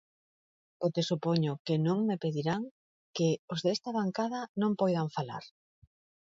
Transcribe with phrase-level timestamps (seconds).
[0.79, 2.61] Porque supoño que non me pedirán
[3.15, 5.43] que os desta bancada non poidan falar.